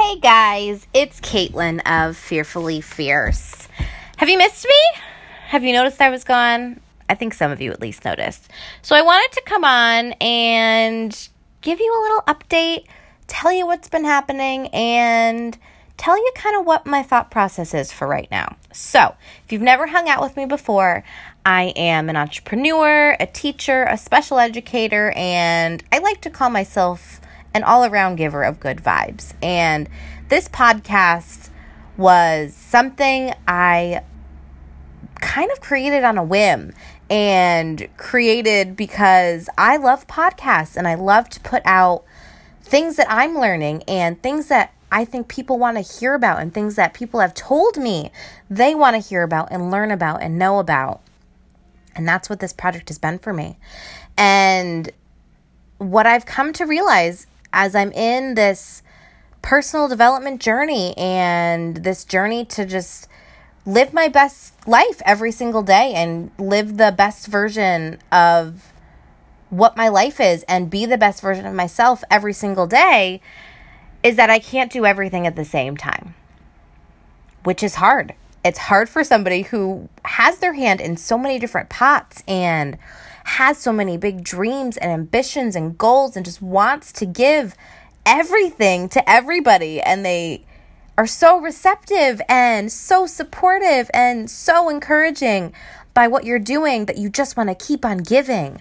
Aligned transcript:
Hey 0.00 0.18
guys, 0.18 0.86
it's 0.94 1.20
Caitlin 1.20 1.82
of 1.84 2.16
Fearfully 2.16 2.80
Fierce. 2.80 3.68
Have 4.16 4.30
you 4.30 4.38
missed 4.38 4.64
me? 4.64 5.00
Have 5.48 5.62
you 5.62 5.74
noticed 5.74 6.00
I 6.00 6.08
was 6.08 6.24
gone? 6.24 6.80
I 7.10 7.14
think 7.14 7.34
some 7.34 7.50
of 7.52 7.60
you 7.60 7.70
at 7.70 7.82
least 7.82 8.06
noticed. 8.06 8.50
So 8.80 8.96
I 8.96 9.02
wanted 9.02 9.30
to 9.32 9.42
come 9.44 9.62
on 9.62 10.12
and 10.14 11.28
give 11.60 11.80
you 11.80 11.92
a 11.92 12.00
little 12.00 12.22
update, 12.22 12.86
tell 13.26 13.52
you 13.52 13.66
what's 13.66 13.90
been 13.90 14.06
happening, 14.06 14.68
and 14.68 15.58
tell 15.98 16.16
you 16.16 16.32
kind 16.34 16.58
of 16.58 16.64
what 16.64 16.86
my 16.86 17.02
thought 17.02 17.30
process 17.30 17.74
is 17.74 17.92
for 17.92 18.08
right 18.08 18.30
now. 18.30 18.56
So, 18.72 19.14
if 19.44 19.52
you've 19.52 19.60
never 19.60 19.88
hung 19.88 20.08
out 20.08 20.22
with 20.22 20.34
me 20.34 20.46
before, 20.46 21.04
I 21.44 21.74
am 21.76 22.08
an 22.08 22.16
entrepreneur, 22.16 23.18
a 23.20 23.26
teacher, 23.26 23.84
a 23.84 23.98
special 23.98 24.38
educator, 24.38 25.12
and 25.14 25.84
I 25.92 25.98
like 25.98 26.22
to 26.22 26.30
call 26.30 26.48
myself 26.48 27.20
an 27.54 27.62
all 27.62 27.84
around 27.84 28.16
giver 28.16 28.42
of 28.42 28.60
good 28.60 28.78
vibes. 28.78 29.34
And 29.42 29.88
this 30.28 30.48
podcast 30.48 31.50
was 31.96 32.54
something 32.54 33.34
I 33.46 34.02
kind 35.20 35.50
of 35.50 35.60
created 35.60 36.04
on 36.04 36.16
a 36.16 36.24
whim 36.24 36.72
and 37.10 37.88
created 37.96 38.76
because 38.76 39.48
I 39.58 39.76
love 39.76 40.06
podcasts 40.06 40.76
and 40.76 40.86
I 40.86 40.94
love 40.94 41.28
to 41.30 41.40
put 41.40 41.62
out 41.64 42.04
things 42.62 42.96
that 42.96 43.06
I'm 43.10 43.36
learning 43.36 43.82
and 43.88 44.22
things 44.22 44.46
that 44.46 44.72
I 44.92 45.04
think 45.04 45.28
people 45.28 45.58
want 45.58 45.76
to 45.76 45.82
hear 45.82 46.14
about 46.14 46.40
and 46.40 46.52
things 46.52 46.76
that 46.76 46.94
people 46.94 47.20
have 47.20 47.34
told 47.34 47.76
me 47.76 48.10
they 48.48 48.74
want 48.74 48.94
to 48.94 49.08
hear 49.08 49.22
about 49.22 49.48
and 49.50 49.70
learn 49.70 49.90
about 49.90 50.22
and 50.22 50.38
know 50.38 50.58
about. 50.58 51.00
And 51.94 52.06
that's 52.06 52.30
what 52.30 52.40
this 52.40 52.52
project 52.52 52.88
has 52.88 52.98
been 52.98 53.18
for 53.18 53.32
me. 53.32 53.58
And 54.16 54.90
what 55.78 56.06
I've 56.06 56.26
come 56.26 56.52
to 56.54 56.64
realize 56.64 57.26
as 57.52 57.74
I'm 57.74 57.92
in 57.92 58.34
this 58.34 58.82
personal 59.42 59.88
development 59.88 60.40
journey 60.40 60.96
and 60.96 61.78
this 61.78 62.04
journey 62.04 62.44
to 62.44 62.66
just 62.66 63.08
live 63.66 63.92
my 63.92 64.08
best 64.08 64.66
life 64.66 65.00
every 65.04 65.32
single 65.32 65.62
day 65.62 65.92
and 65.94 66.30
live 66.38 66.76
the 66.76 66.92
best 66.96 67.26
version 67.26 67.98
of 68.10 68.72
what 69.50 69.76
my 69.76 69.88
life 69.88 70.20
is 70.20 70.44
and 70.44 70.70
be 70.70 70.86
the 70.86 70.98
best 70.98 71.20
version 71.20 71.44
of 71.44 71.54
myself 71.54 72.02
every 72.10 72.32
single 72.32 72.66
day 72.66 73.20
is 74.02 74.16
that 74.16 74.30
I 74.30 74.38
can't 74.38 74.72
do 74.72 74.86
everything 74.86 75.26
at 75.26 75.36
the 75.36 75.44
same 75.44 75.76
time, 75.76 76.14
which 77.44 77.62
is 77.62 77.76
hard. 77.76 78.14
It's 78.44 78.58
hard 78.58 78.88
for 78.88 79.04
somebody 79.04 79.42
who 79.42 79.88
has 80.04 80.38
their 80.38 80.54
hand 80.54 80.80
in 80.80 80.96
so 80.96 81.18
many 81.18 81.38
different 81.38 81.68
pots 81.68 82.22
and 82.26 82.78
has 83.24 83.58
so 83.58 83.72
many 83.72 83.96
big 83.96 84.24
dreams 84.24 84.76
and 84.76 84.90
ambitions 84.90 85.56
and 85.56 85.76
goals 85.76 86.16
and 86.16 86.24
just 86.24 86.42
wants 86.42 86.92
to 86.92 87.06
give 87.06 87.54
everything 88.06 88.88
to 88.88 89.10
everybody 89.10 89.80
and 89.80 90.04
they 90.04 90.44
are 90.96 91.06
so 91.06 91.40
receptive 91.40 92.20
and 92.28 92.70
so 92.70 93.06
supportive 93.06 93.90
and 93.94 94.30
so 94.30 94.68
encouraging 94.68 95.52
by 95.94 96.06
what 96.06 96.24
you're 96.24 96.38
doing 96.38 96.86
that 96.86 96.98
you 96.98 97.08
just 97.08 97.36
want 97.36 97.48
to 97.48 97.54
keep 97.54 97.84
on 97.84 97.98
giving. 97.98 98.60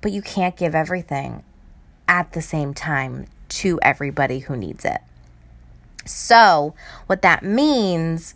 But 0.00 0.12
you 0.12 0.22
can't 0.22 0.56
give 0.56 0.74
everything 0.74 1.42
at 2.06 2.32
the 2.32 2.42
same 2.42 2.74
time 2.74 3.26
to 3.48 3.80
everybody 3.82 4.40
who 4.40 4.56
needs 4.56 4.84
it. 4.84 5.00
So, 6.04 6.74
what 7.06 7.22
that 7.22 7.42
means 7.42 8.34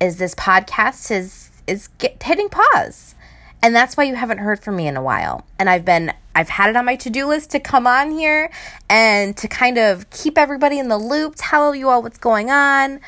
is 0.00 0.16
this 0.16 0.34
podcast 0.34 1.10
is 1.10 1.50
is 1.66 1.88
get, 1.98 2.22
hitting 2.22 2.48
pause. 2.48 3.14
And 3.62 3.74
that's 3.74 3.96
why 3.96 4.04
you 4.04 4.14
haven't 4.14 4.38
heard 4.38 4.60
from 4.60 4.76
me 4.76 4.86
in 4.86 4.96
a 4.96 5.02
while. 5.02 5.44
And 5.58 5.68
I've 5.68 5.84
been 5.84 6.12
I've 6.34 6.48
had 6.48 6.70
it 6.70 6.76
on 6.76 6.84
my 6.84 6.94
to-do 6.94 7.26
list 7.26 7.50
to 7.50 7.60
come 7.60 7.86
on 7.86 8.12
here 8.12 8.50
and 8.88 9.36
to 9.38 9.48
kind 9.48 9.76
of 9.76 10.08
keep 10.10 10.38
everybody 10.38 10.78
in 10.78 10.88
the 10.88 10.98
loop, 10.98 11.34
tell 11.36 11.74
you 11.74 11.88
all 11.88 12.00
what's 12.00 12.18
going 12.18 12.50
on. 12.50 13.00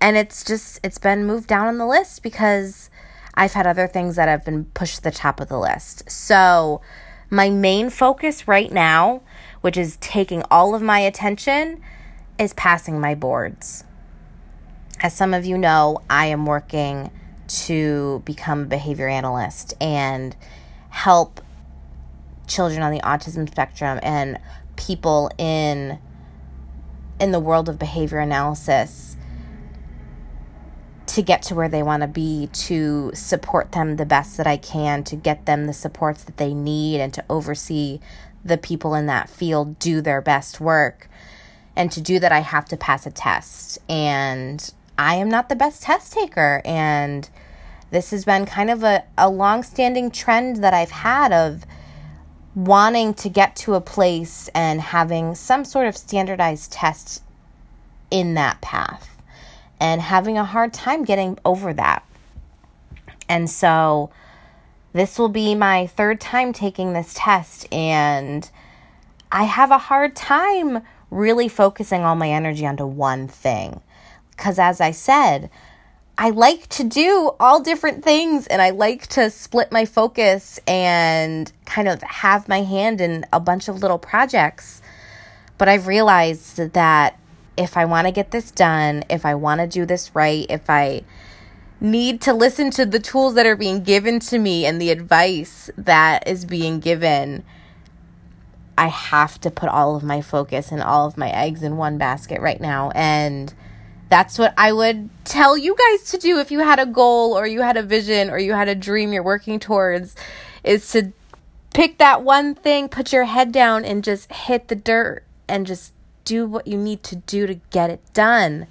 And 0.00 0.16
it's 0.16 0.44
just 0.44 0.80
it's 0.82 0.98
been 0.98 1.24
moved 1.24 1.48
down 1.48 1.68
on 1.68 1.78
the 1.78 1.86
list 1.86 2.22
because 2.22 2.90
I've 3.34 3.52
had 3.52 3.66
other 3.66 3.86
things 3.86 4.16
that 4.16 4.28
have 4.28 4.44
been 4.44 4.66
pushed 4.66 4.96
to 4.96 5.02
the 5.02 5.10
top 5.10 5.40
of 5.40 5.48
the 5.48 5.58
list. 5.58 6.10
So, 6.10 6.80
my 7.28 7.50
main 7.50 7.90
focus 7.90 8.46
right 8.46 8.72
now, 8.72 9.22
which 9.60 9.76
is 9.76 9.96
taking 9.96 10.42
all 10.50 10.74
of 10.74 10.82
my 10.82 11.00
attention, 11.00 11.82
is 12.38 12.54
passing 12.54 13.00
my 13.00 13.14
boards. 13.14 13.84
As 15.00 15.14
some 15.14 15.34
of 15.34 15.44
you 15.44 15.58
know, 15.58 16.02
I 16.08 16.26
am 16.26 16.46
working 16.46 17.10
to 17.48 18.22
become 18.24 18.62
a 18.62 18.66
behavior 18.66 19.08
analyst 19.08 19.74
and 19.80 20.36
help 20.90 21.40
children 22.46 22.82
on 22.82 22.92
the 22.92 23.00
autism 23.00 23.48
spectrum 23.48 23.98
and 24.02 24.38
people 24.76 25.30
in 25.38 25.98
in 27.18 27.32
the 27.32 27.40
world 27.40 27.68
of 27.68 27.78
behavior 27.78 28.18
analysis 28.18 29.16
to 31.06 31.22
get 31.22 31.40
to 31.40 31.54
where 31.54 31.68
they 31.68 31.82
want 31.82 32.02
to 32.02 32.06
be 32.06 32.48
to 32.52 33.10
support 33.14 33.72
them 33.72 33.96
the 33.96 34.04
best 34.04 34.36
that 34.36 34.46
I 34.46 34.56
can 34.56 35.02
to 35.04 35.16
get 35.16 35.46
them 35.46 35.66
the 35.66 35.72
supports 35.72 36.24
that 36.24 36.36
they 36.36 36.52
need 36.52 37.00
and 37.00 37.12
to 37.14 37.24
oversee 37.30 38.00
the 38.44 38.58
people 38.58 38.94
in 38.94 39.06
that 39.06 39.28
field 39.28 39.78
do 39.78 40.00
their 40.00 40.20
best 40.20 40.60
work. 40.60 41.08
And 41.74 41.90
to 41.92 42.00
do 42.00 42.18
that 42.20 42.32
I 42.32 42.40
have 42.40 42.66
to 42.66 42.76
pass 42.76 43.06
a 43.06 43.10
test. 43.10 43.78
And 43.88 44.72
I 44.98 45.16
am 45.16 45.28
not 45.28 45.48
the 45.48 45.56
best 45.56 45.82
test 45.82 46.12
taker. 46.12 46.62
And 46.64 47.28
this 47.90 48.10
has 48.10 48.24
been 48.24 48.46
kind 48.46 48.70
of 48.70 48.82
a, 48.82 49.04
a 49.16 49.28
long 49.28 49.62
standing 49.62 50.10
trend 50.10 50.62
that 50.64 50.74
I've 50.74 50.90
had 50.90 51.32
of 51.32 51.64
wanting 52.54 53.14
to 53.14 53.28
get 53.28 53.54
to 53.54 53.74
a 53.74 53.80
place 53.80 54.48
and 54.54 54.80
having 54.80 55.34
some 55.34 55.64
sort 55.64 55.86
of 55.86 55.96
standardized 55.96 56.72
test 56.72 57.22
in 58.10 58.34
that 58.34 58.60
path 58.60 59.16
and 59.78 60.00
having 60.00 60.38
a 60.38 60.44
hard 60.44 60.72
time 60.72 61.04
getting 61.04 61.38
over 61.44 61.72
that. 61.74 62.02
And 63.28 63.50
so 63.50 64.10
this 64.92 65.18
will 65.18 65.28
be 65.28 65.54
my 65.54 65.86
third 65.86 66.20
time 66.20 66.52
taking 66.54 66.94
this 66.94 67.12
test, 67.14 67.70
and 67.70 68.48
I 69.30 69.44
have 69.44 69.70
a 69.70 69.76
hard 69.76 70.16
time 70.16 70.82
really 71.10 71.48
focusing 71.48 72.02
all 72.02 72.14
my 72.14 72.30
energy 72.30 72.66
onto 72.66 72.86
one 72.86 73.28
thing. 73.28 73.82
Because 74.36 74.58
as 74.58 74.80
I 74.80 74.90
said, 74.90 75.50
I 76.18 76.30
like 76.30 76.68
to 76.68 76.84
do 76.84 77.32
all 77.38 77.60
different 77.60 78.02
things 78.02 78.46
and 78.46 78.62
I 78.62 78.70
like 78.70 79.06
to 79.08 79.30
split 79.30 79.70
my 79.70 79.84
focus 79.84 80.58
and 80.66 81.50
kind 81.66 81.88
of 81.88 82.02
have 82.02 82.48
my 82.48 82.62
hand 82.62 83.00
in 83.00 83.26
a 83.32 83.40
bunch 83.40 83.68
of 83.68 83.82
little 83.82 83.98
projects. 83.98 84.80
But 85.58 85.68
I've 85.68 85.86
realized 85.86 86.72
that 86.72 87.18
if 87.56 87.76
I 87.76 87.84
want 87.84 88.06
to 88.06 88.12
get 88.12 88.30
this 88.30 88.50
done, 88.50 89.04
if 89.10 89.26
I 89.26 89.34
want 89.34 89.60
to 89.60 89.66
do 89.66 89.84
this 89.84 90.14
right, 90.14 90.46
if 90.48 90.68
I 90.70 91.02
need 91.80 92.22
to 92.22 92.32
listen 92.32 92.70
to 92.70 92.86
the 92.86 93.00
tools 93.00 93.34
that 93.34 93.46
are 93.46 93.56
being 93.56 93.82
given 93.82 94.18
to 94.20 94.38
me 94.38 94.64
and 94.64 94.80
the 94.80 94.90
advice 94.90 95.70
that 95.76 96.26
is 96.26 96.44
being 96.46 96.80
given, 96.80 97.44
I 98.78 98.88
have 98.88 99.40
to 99.42 99.50
put 99.50 99.68
all 99.68 99.96
of 99.96 100.02
my 100.02 100.22
focus 100.22 100.72
and 100.72 100.82
all 100.82 101.06
of 101.06 101.18
my 101.18 101.30
eggs 101.30 101.62
in 101.62 101.76
one 101.76 101.98
basket 101.98 102.40
right 102.40 102.60
now. 102.60 102.90
And 102.94 103.52
that's 104.08 104.38
what 104.38 104.54
I 104.56 104.72
would 104.72 105.10
tell 105.24 105.58
you 105.58 105.74
guys 105.76 106.10
to 106.10 106.18
do 106.18 106.38
if 106.38 106.50
you 106.50 106.60
had 106.60 106.78
a 106.78 106.86
goal 106.86 107.36
or 107.36 107.46
you 107.46 107.62
had 107.62 107.76
a 107.76 107.82
vision 107.82 108.30
or 108.30 108.38
you 108.38 108.52
had 108.52 108.68
a 108.68 108.74
dream 108.74 109.12
you're 109.12 109.22
working 109.22 109.58
towards 109.58 110.14
is 110.62 110.90
to 110.92 111.12
pick 111.74 111.98
that 111.98 112.22
one 112.22 112.54
thing, 112.54 112.88
put 112.88 113.12
your 113.12 113.24
head 113.24 113.52
down 113.52 113.84
and 113.84 114.04
just 114.04 114.32
hit 114.32 114.68
the 114.68 114.76
dirt 114.76 115.24
and 115.48 115.66
just 115.66 115.92
do 116.24 116.46
what 116.46 116.66
you 116.66 116.76
need 116.76 117.02
to 117.04 117.16
do 117.16 117.46
to 117.46 117.54
get 117.70 117.90
it 117.90 118.00
done. 118.14 118.66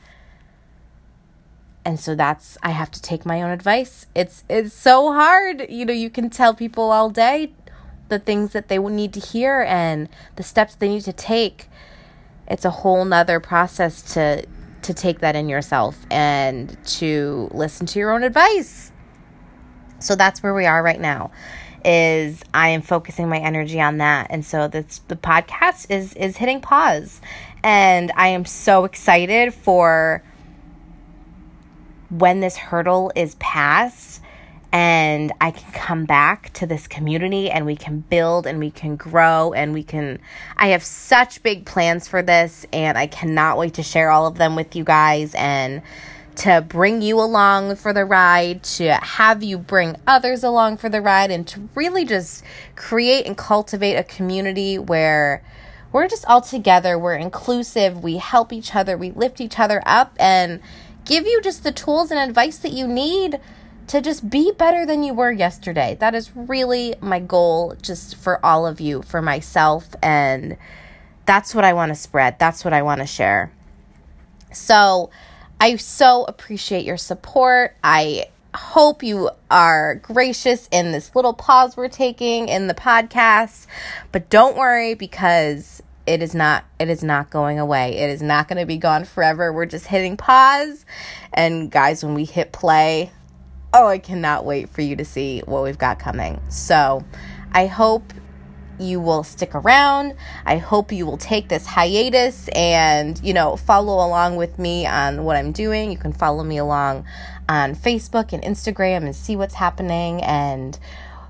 And 1.83 1.99
so 1.99 2.15
that's 2.15 2.57
I 2.63 2.71
have 2.71 2.89
to 2.91 3.01
take 3.01 3.25
my 3.25 3.41
own 3.41 3.51
advice. 3.51 4.07
It's 4.15 4.43
it's 4.49 4.73
so 4.73 5.13
hard. 5.13 5.67
You 5.69 5.85
know, 5.85 5.93
you 5.93 6.09
can 6.09 6.29
tell 6.29 6.53
people 6.55 6.91
all 6.91 7.09
day 7.09 7.53
the 8.09 8.19
things 8.19 8.53
that 8.53 8.69
they 8.69 8.77
need 8.77 9.13
to 9.13 9.19
hear 9.19 9.61
and 9.61 10.09
the 10.35 10.43
steps 10.43 10.75
they 10.75 10.89
need 10.89 11.03
to 11.03 11.13
take. 11.13 11.69
It's 12.47 12.65
a 12.65 12.71
whole 12.71 13.05
nother 13.05 13.39
process 13.39 14.01
to 14.13 14.45
to 14.85 14.93
take 14.93 15.19
that 15.19 15.35
in 15.35 15.49
yourself 15.49 15.97
and 16.09 16.77
to 16.85 17.49
listen 17.51 17.85
to 17.87 17.99
your 17.99 18.11
own 18.11 18.23
advice. 18.23 18.91
So 19.99 20.15
that's 20.15 20.43
where 20.43 20.53
we 20.53 20.65
are 20.65 20.81
right 20.81 20.99
now 20.99 21.31
is 21.83 22.41
I 22.51 22.69
am 22.69 22.81
focusing 22.81 23.29
my 23.29 23.37
energy 23.37 23.79
on 23.79 23.99
that. 23.99 24.27
And 24.31 24.43
so 24.43 24.67
that's 24.67 24.99
the 24.99 25.15
podcast 25.15 25.91
is 25.91 26.13
is 26.15 26.35
hitting 26.37 26.59
pause. 26.61 27.21
And 27.63 28.11
I 28.15 28.29
am 28.29 28.45
so 28.45 28.85
excited 28.85 29.53
for 29.53 30.23
when 32.09 32.39
this 32.39 32.55
hurdle 32.55 33.11
is 33.15 33.35
passed 33.35 34.21
and 34.75 35.31
I 35.39 35.51
can 35.51 35.71
come 35.71 36.03
back 36.03 36.51
to 36.55 36.67
this 36.67 36.85
community 36.85 37.49
and 37.49 37.65
we 37.65 37.77
can 37.77 38.01
build 38.01 38.45
and 38.45 38.59
we 38.59 38.69
can 38.69 38.97
grow 38.97 39.53
and 39.53 39.71
we 39.71 39.83
can. 39.83 40.19
I 40.57 40.67
have 40.67 40.83
such 40.83 41.41
big 41.41 41.65
plans 41.65 42.09
for 42.09 42.21
this 42.21 42.65
and 42.73 42.97
I 42.97 43.07
cannot 43.07 43.57
wait 43.57 43.75
to 43.75 43.83
share 43.83 44.11
all 44.11 44.27
of 44.27 44.37
them 44.37 44.53
with 44.53 44.75
you 44.75 44.83
guys 44.83 45.33
and 45.33 45.81
to 46.35 46.59
bring 46.59 47.01
you 47.01 47.21
along 47.21 47.77
for 47.77 47.93
the 47.93 48.03
ride, 48.03 48.63
to 48.63 48.95
have 48.95 49.41
you 49.41 49.57
bring 49.57 49.95
others 50.05 50.43
along 50.43 50.75
for 50.75 50.89
the 50.89 50.99
ride, 50.99 51.31
and 51.31 51.47
to 51.47 51.69
really 51.73 52.03
just 52.03 52.43
create 52.75 53.25
and 53.25 53.37
cultivate 53.37 53.95
a 53.95 54.03
community 54.03 54.77
where 54.77 55.41
we're 55.93 56.09
just 56.09 56.25
all 56.25 56.41
together. 56.41 56.99
We're 56.99 57.15
inclusive. 57.15 58.03
We 58.03 58.17
help 58.17 58.51
each 58.51 58.75
other. 58.75 58.97
We 58.97 59.11
lift 59.11 59.39
each 59.39 59.57
other 59.57 59.81
up 59.85 60.17
and 60.19 60.59
give 61.05 61.25
you 61.25 61.39
just 61.41 61.63
the 61.63 61.71
tools 61.71 62.11
and 62.11 62.19
advice 62.19 62.57
that 62.57 62.73
you 62.73 62.85
need 62.85 63.39
to 63.87 64.01
just 64.01 64.29
be 64.29 64.51
better 64.51 64.85
than 64.85 65.03
you 65.03 65.13
were 65.13 65.31
yesterday. 65.31 65.95
That 65.99 66.15
is 66.15 66.35
really 66.35 66.95
my 67.01 67.19
goal, 67.19 67.75
just 67.81 68.15
for 68.15 68.43
all 68.45 68.65
of 68.65 68.79
you, 68.79 69.01
for 69.01 69.21
myself. 69.21 69.95
And 70.01 70.57
that's 71.25 71.53
what 71.53 71.63
I 71.63 71.73
want 71.73 71.89
to 71.89 71.95
spread. 71.95 72.39
That's 72.39 72.63
what 72.63 72.73
I 72.73 72.81
want 72.81 73.01
to 73.01 73.07
share. 73.07 73.51
So 74.51 75.09
I 75.59 75.75
so 75.75 76.23
appreciate 76.25 76.85
your 76.85 76.97
support. 76.97 77.75
I 77.83 78.27
hope 78.55 79.03
you 79.03 79.29
are 79.51 79.95
gracious 79.95 80.67
in 80.71 80.91
this 80.91 81.15
little 81.15 81.33
pause 81.33 81.75
we're 81.75 81.89
taking 81.89 82.47
in 82.47 82.67
the 82.67 82.73
podcast. 82.73 83.67
But 84.11 84.29
don't 84.29 84.57
worry 84.57 84.95
because 84.95 85.83
it 86.07 86.21
is 86.21 86.35
not 86.35 86.63
it 86.79 86.89
is 86.89 87.03
not 87.03 87.29
going 87.29 87.59
away. 87.59 87.97
It 87.97 88.09
is 88.09 88.21
not 88.21 88.47
going 88.47 88.59
to 88.59 88.65
be 88.65 88.77
gone 88.77 89.05
forever. 89.05 89.51
We're 89.51 89.65
just 89.65 89.87
hitting 89.87 90.17
pause. 90.17 90.85
And 91.33 91.69
guys, 91.71 92.03
when 92.03 92.13
we 92.13 92.25
hit 92.25 92.51
play, 92.51 93.11
oh, 93.75 93.87
I 93.87 93.97
cannot 93.97 94.45
wait 94.45 94.69
for 94.69 94.81
you 94.81 94.95
to 94.95 95.03
see 95.03 95.41
what 95.45 95.63
we've 95.63 95.77
got 95.77 95.99
coming. 95.99 96.41
So, 96.49 97.03
I 97.51 97.67
hope 97.67 98.13
you 98.79 98.99
will 99.01 99.23
stick 99.23 99.53
around. 99.53 100.15
I 100.45 100.57
hope 100.57 100.91
you 100.91 101.05
will 101.05 101.17
take 101.17 101.49
this 101.49 101.65
hiatus 101.65 102.47
and, 102.49 103.19
you 103.23 103.33
know, 103.33 103.57
follow 103.57 103.95
along 103.95 104.37
with 104.37 104.57
me 104.59 104.85
on 104.85 105.23
what 105.23 105.35
I'm 105.35 105.51
doing. 105.51 105.91
You 105.91 105.97
can 105.97 106.13
follow 106.13 106.43
me 106.43 106.57
along 106.57 107.05
on 107.47 107.75
Facebook 107.75 108.33
and 108.33 108.43
Instagram 108.43 109.03
and 109.03 109.15
see 109.15 109.35
what's 109.35 109.55
happening. 109.55 110.21
And 110.23 110.77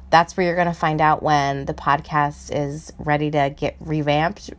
that's 0.09 0.37
where 0.37 0.45
you're 0.45 0.55
going 0.55 0.67
to 0.67 0.73
find 0.73 1.01
out 1.01 1.23
when 1.23 1.65
the 1.65 1.73
podcast 1.73 2.55
is 2.55 2.93
ready 2.99 3.31
to 3.31 3.53
get 3.55 3.75
revamped, 3.79 4.51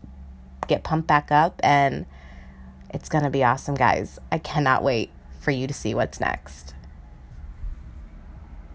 get 0.67 0.83
pumped 0.85 1.09
back 1.09 1.31
up. 1.31 1.61
And 1.63 2.07
it's 2.91 3.09
going 3.09 3.25
to 3.25 3.31
be 3.31 3.45
awesome, 3.45 3.75
guys. 3.75 4.19
I 4.31 4.39
cannot 4.39 4.83
wait 4.83 5.11
for 5.41 5.51
you 5.53 5.67
to 5.67 5.75
see 5.75 5.95
what's 5.95 6.21
next. 6.21 6.76